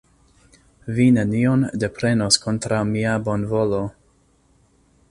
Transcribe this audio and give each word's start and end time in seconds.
Vi 0.99 1.05
nenion 1.17 1.67
deprenos 1.83 2.41
kontraŭ 2.47 2.81
mia 2.95 3.13
bonvolo. 3.29 3.85